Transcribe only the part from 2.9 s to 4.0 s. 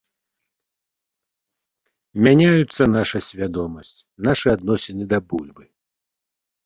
наша свядомасць,